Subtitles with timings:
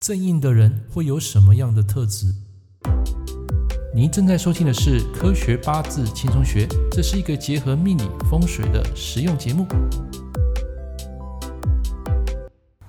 [0.00, 2.34] 正印的人会有什么样的特质？
[3.94, 9.66] 您正在收听的是《科学八字轻松学》，这是一个结合命理风水的实用节目。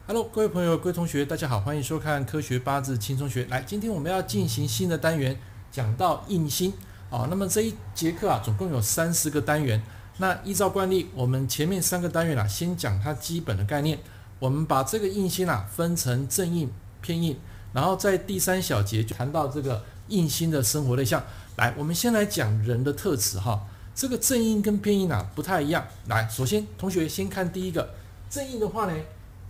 [0.07, 3.43] Hello，各位朋友、各位同学，大家好，欢迎收看《科学八字轻松学》。
[3.49, 5.37] 来，今天我们要进行新的单元，
[5.69, 6.71] 讲到印星
[7.09, 7.28] 啊。
[7.29, 9.83] 那么这一节课啊，总共有三十个单元。
[10.19, 13.99] 那依照惯例，我们前面三个单元啊，先讲它基本的概念。
[14.39, 16.70] 我们把这个印星啊，分成正印。
[17.02, 17.38] 偏印，
[17.73, 21.23] 然后在第三小节就谈到这个印星的生活类象。
[21.58, 23.68] 来，我们先来讲人的特质哈。
[23.94, 25.86] 这个正印跟偏印啊不太一样。
[26.08, 27.94] 来，首先同学先看第一个
[28.30, 28.98] 正印的话呢，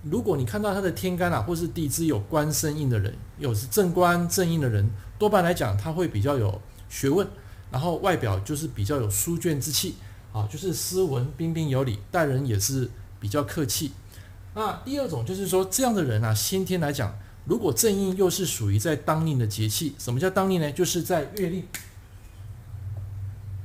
[0.04, 4.90] 如果你看到他的天干啊或是地支有官生印的人，有是正官正印的人，
[5.20, 6.60] 多半来讲他会比较有
[6.90, 7.26] 学问，
[7.70, 9.96] 然后外表就是比较有书卷之气
[10.34, 12.90] 啊，就是斯文彬彬有礼，待人也是
[13.20, 13.92] 比较客气。
[14.56, 17.16] 那第二种就是说这样的人啊，先天来讲。
[17.46, 20.72] 如果正印又是属于在当令的节气，什么叫当令呢？
[20.72, 21.66] 就是在月令。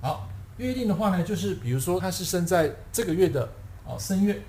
[0.00, 3.52] 好，月令的话呢，就是比如说他是生在这个月的
[3.86, 4.42] 啊申月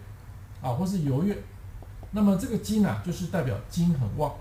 [0.62, 1.38] 啊，或是酉月，
[2.12, 4.34] 那么这个金啊，就是代表金很旺。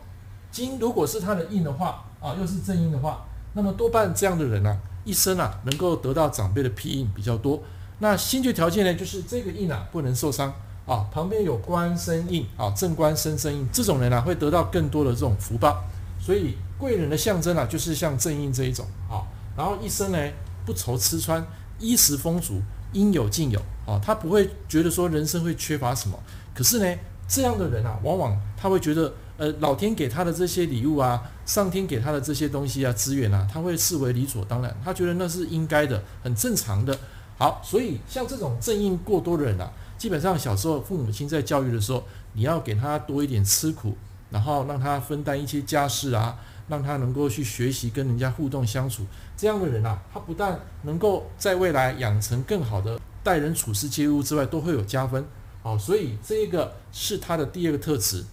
[0.50, 7.62] 金如果是他的印的话啊，又是正印的话，那么多半这样的人啊，一生啊能够得到长辈的庇荫比较多。
[7.98, 10.54] 那先决条件呢，就是这个印啊不能受伤。
[10.86, 15.82] 啊，旁边有官身印啊，正官身身印，这种人呢、啊、会得到更多的这种福报。
[16.20, 19.26] 所以贵人的象征啊，就是像正印这一种啊。
[19.56, 20.18] 然后一生呢
[20.64, 21.44] 不愁吃穿，
[21.80, 24.00] 衣食丰足，应有尽有啊。
[24.00, 26.16] 他不会觉得说人生会缺乏什么。
[26.54, 36.96] 可是呢，这样的人啊，往往他会觉得，呃，老天给他的这些礼物啊，上天给他的这些东西啊，资源啊，他会视为理所当然，他觉得那是应该的，很正常的。
[37.38, 39.68] 好，所以像这种正印过多的人啊。
[39.98, 43.96] 基本上小时候父母亲在教育的时候，你要给他多一点吃苦，
[44.30, 49.04] 然后让他分担一些家事啊，让他能够去学习跟人家互动相处。
[49.36, 55.24] 这样的人啊，他不但能够在未来养成更好的待人处事接物之外，都会有加分。
[55.62, 58.24] 好，所以这一个是他的第二个特质。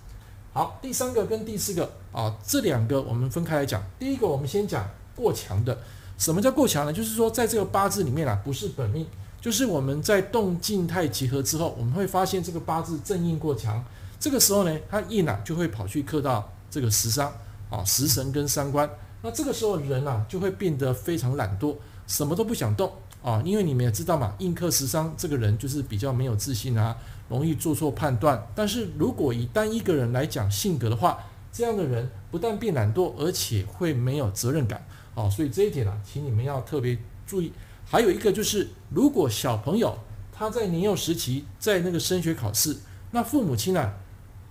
[0.52, 3.82] 好，第三个跟第四个啊，这两个我们分开来讲。
[3.98, 5.80] 第一个我们先讲过强的。
[6.18, 6.94] 什么叫过强呢？
[6.94, 9.08] 就是说在这个八字里面啊，不是本命。
[9.44, 13.84] 就是我们在动静态结合之后，我们会发现这个八字正印过强，
[14.18, 17.30] 这个时候呢，它印啊就会跑去克到这个食伤
[17.70, 18.90] 啊，食神跟三官。
[19.22, 21.76] 那这个时候人啊就会变得非常懒惰，
[22.08, 22.90] 什么都不想动
[23.22, 26.96] 啊，因为你们也知道嘛，印克食伤这个人就是比较没有自信啊，
[27.28, 28.48] 容易做错判断。
[28.56, 31.20] 但是如果以单一个人来讲性格的话，
[31.52, 37.52] 这样的人不但变懒惰，而且会没有责任感啊，所以这一点啊，请你们要特别注意。
[37.86, 39.98] 还有一个就是，如果小朋友
[40.32, 42.78] 他在年幼时期在那个升学考试，
[43.12, 43.94] 那父母亲呢、啊，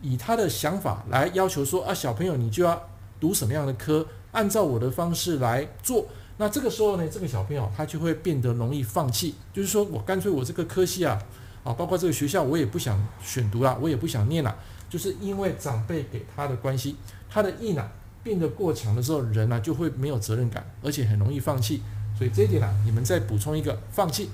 [0.00, 2.88] 以他的想法来要求说啊，小朋友你就要
[3.18, 6.06] 读什么样的科，按照我的方式来做，
[6.36, 11.20] 那这个时候呢，这个小朋友他就会变得容易放弃，就是说我干脆我这个科系啊，
[11.64, 14.56] 啊，包括这个学校我也不想选读了，我也不想念了，
[14.88, 16.94] 就是因为长辈给他的关系，
[17.28, 17.90] 他的意呢
[18.22, 21.82] 变得过强的时候，人呢、就会没有责任感，而且很容易放弃。
[22.22, 24.30] 所以这一点呢、啊，你们再补充一个放弃。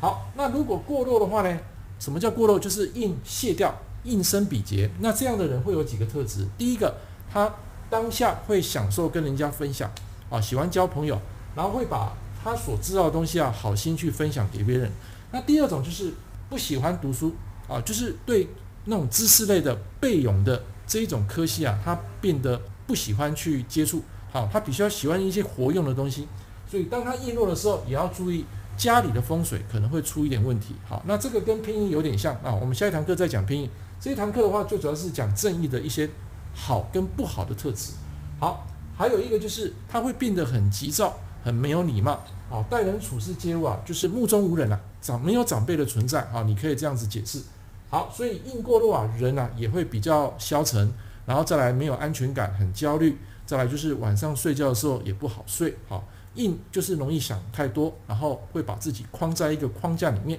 [0.00, 1.58] 好，那如果过弱的话呢？
[1.98, 2.56] 什么叫过弱？
[2.56, 4.88] 就是印卸掉，印生比劫。
[5.00, 6.46] 那这样的人会有几个特质？
[6.56, 6.98] 第一个，
[7.32, 7.52] 他
[7.90, 9.90] 当下会享受跟人家分享
[10.30, 11.20] 啊，喜欢交朋友，
[11.56, 12.12] 然后会把
[12.44, 14.92] 他所知道的东西啊，好心去分享给别人。
[15.32, 16.14] 那第二种就是
[16.48, 17.34] 不喜欢读书
[17.66, 18.46] 啊，就是对
[18.84, 24.04] 那种知识类的背咏的这一种科系啊，他变得不喜欢去接触。
[24.30, 26.28] 好，他比较喜欢一些活用的东西。
[26.68, 28.44] 所以，当他易落的时候，也要注意
[28.76, 30.74] 家里的风水可能会出一点问题。
[30.88, 32.52] 好，那这个跟拼音有点像啊。
[32.52, 33.70] 我们下一堂课再讲拼音。
[34.00, 36.10] 这一堂课的话，最主要是讲正义的一些
[36.54, 37.92] 好跟不好的特质。
[38.38, 38.66] 好，
[38.96, 42.20] 还有一个就是他会变得很急躁，很没有礼貌。
[42.50, 47.40] 好，待人处事接物啊，就是目中无人啊，长没有长辈的存在啊，你可以这样子解释。
[47.88, 50.92] 好，所以硬过弱啊，人啊也会比较消沉，
[51.24, 53.16] 然后再来没有安全感，很焦虑。
[53.46, 55.74] 再来就是晚上睡觉的时候也不好睡。
[55.88, 56.02] 好。
[56.36, 60.38] 硬就是容易想太多，然后会把自己框在一个框架里面。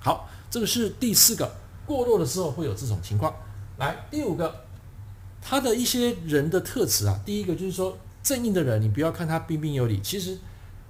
[0.00, 1.50] 好，这个是第四个，
[1.86, 3.34] 过弱的时候会有这种情况。
[3.78, 4.64] 来，第五个，
[5.40, 10.36] 他的一些人的特质啊，第一个就是说正印的人，你不要看他彬彬有礼，其实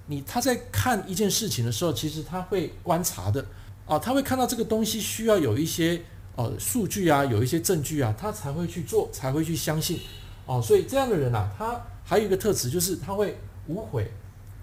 [0.06, 3.44] 你他在看一件事情的时候，其实他会观察的
[3.86, 6.02] 啊，他会看到这个东西需要有一些
[6.36, 10.00] 呃数据啊，有一些证据啊，他才会去做，才会去相信
[10.46, 10.62] 哦。
[10.62, 14.10] 所以这样的人啊，他还有一个特质就是他会无悔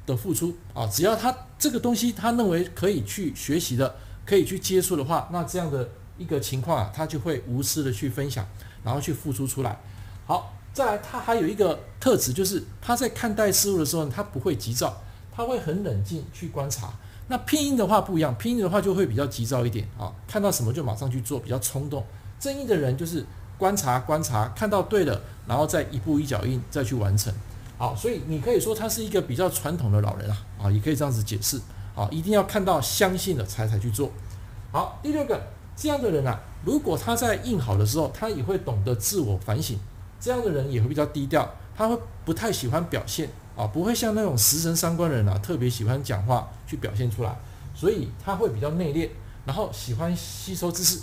[0.06, 8.46] 的付出啊，只要他这个东西他认为可以去学习的，可以去接触的话，那这样的一个情况啊，他就会无私的去分享，
[8.84, 9.80] 然后去付出出来。
[10.26, 16.94] 好，再来，他还有一个特质，就是他在看待事物的时候，他不会急躁，他会很冷静去观察。
[17.28, 22.06] 那拼音的话不一样，拼音的话就会比较急躁一点啊，看到什么就马上去做，比较冲动。
[22.40, 23.26] 正义的人就是
[23.58, 27.34] 观察观察，看到对了，然后再一步一脚印再去完成。
[27.78, 31.60] 好，所以你可以说他是一个比较传统的老人啊，啊，也可以这样子解释。
[31.96, 34.12] 啊，一定要看到相信了才才去做。
[34.70, 35.42] 好，第六个，
[35.78, 39.80] 这样的人啊，如果他在印好的时候，他也会懂得自我反省。
[40.20, 47.34] 这样的人也会比较低调，他会不太喜欢表现啊，不会像那种食神伤官的人啊，特别喜欢讲话去表现出来，
[47.74, 49.10] 所以他会比较内敛，
[49.46, 51.00] 然后喜欢吸收知识。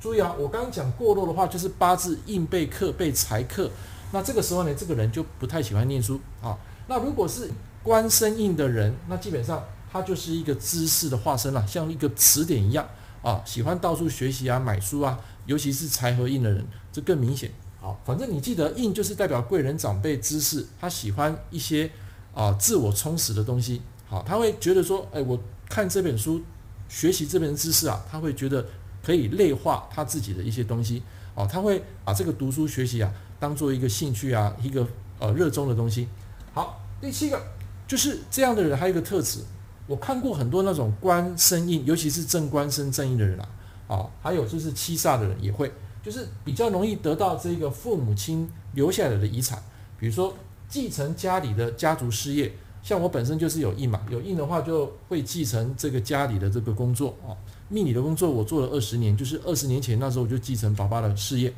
[0.00, 3.70] 注意啊，我刚刚讲过弱的话，就是八字印被克被财克，
[4.12, 6.58] 那这个时候呢，这个人就不太喜欢念书啊。
[6.88, 7.50] 那如果是
[7.82, 12.88] 官生印的人，那基本上他就是一个知识的化身了，像一个词典一样
[13.22, 17.50] 啊，喜欢到处学习啊，买书啊，尤其是财合印的人，这更明显。
[17.80, 21.90] 好，反正你记得印就是代表贵人长辈知识，他喜欢一些
[22.34, 23.80] 啊、自我充实的东西。
[24.06, 26.42] 好，他会觉得说，哎，我看这本书，
[26.88, 28.66] 学习这本知识啊，他会觉得
[29.02, 31.02] 可以内化他自己的一些东西。
[31.34, 34.86] 哦，他会把这个读书学习啊当做一个兴趣啊，一个
[35.18, 36.06] 呃热衷的东西。
[36.52, 37.42] 好，第七个
[37.88, 39.40] 就是这样的人，还有一个特质，
[39.88, 43.48] 我看过很多那种官生印，尤其是正官生正印的人啊，
[43.88, 45.72] 啊，还有就是七煞的人也会。
[46.02, 49.62] 就是比较容易得到这个父母亲留下来的遗产，
[49.98, 50.34] 比如说
[50.66, 52.50] 继承家里的家族事业，
[52.82, 57.36] 像我本身就是有印嘛，有印的话就会继承这个家里的这个工作啊，
[57.68, 61.52] 命理的工作我做了二十年，就是二十年前那时候我就继承爸爸的事业。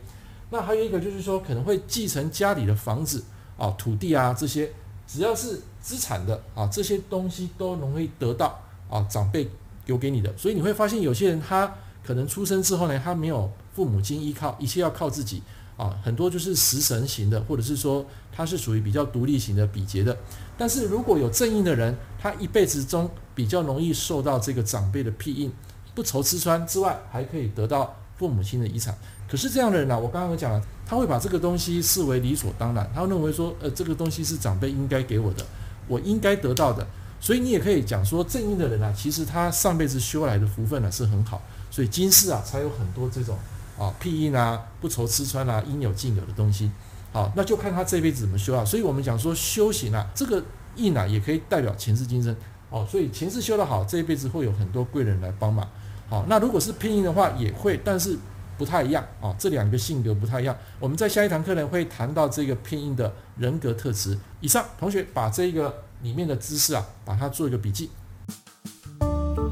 [0.53, 3.25] 那还有一个就是说可能会继承家里的房子
[3.57, 4.71] 啊、土地啊这些，
[5.07, 9.51] 只要是资产的啊，这些东西都容易得到啊长辈
[9.87, 11.75] 留给你的，所以你会发现有些人他
[12.07, 13.51] 可能出生之后呢，他没有。
[13.75, 15.43] 父母亲依靠，一切要靠自己
[15.79, 20.15] 啊，很多就是食神型的，或者是说他是属于比较独立型的、比劫的。
[20.59, 25.51] 但是如果有正印的人，他一辈子中比较容易受到这个长辈的庇荫，
[25.95, 28.95] 不愁吃穿之外，还可以得到父母亲的遗产。
[29.33, 35.43] 可是这样的人呢、我刚刚讲了，他会把这个东西视为理所当然，他认为说，呃，这个东西是长辈应该给我的，
[35.89, 36.87] 我应该得到的。
[37.19, 41.41] 所以你也可以讲说，正印的人啊，其实他上辈子修来的福分呢、是很好，
[41.71, 43.39] 所以今世啊才有很多这种。
[43.79, 46.71] 啊，庇荫啊，不愁吃穿啊，应有尽有的东西，
[47.11, 48.63] 好，那就看他这辈子怎么修啊。
[48.63, 50.45] 所以我们讲说修行啊，这个
[50.77, 52.37] 印啊，也可以代表前世今生。
[52.69, 55.67] 哦，所以前世修得好，这一辈子会有很多贵人来帮忙。
[56.11, 58.17] 好，那如果是偏印的话，也会，但是
[58.63, 59.35] 不太一样啊。
[59.37, 60.57] 这两个性格不太一样。
[60.79, 64.17] 我们在下一堂课呢会谈到这个偏印的人格特质。
[64.41, 67.91] 以上同学把这个里面的知识啊，把它做一个笔记。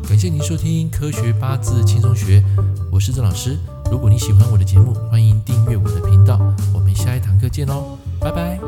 [0.09, 2.41] 感谢您收听《科学八字轻松学》，
[2.93, 3.59] 我是郑老师。
[3.91, 6.39] 如果你喜欢我的节目，欢迎订阅我的频道。
[6.73, 8.61] 我们下一堂课见喽，拜拜。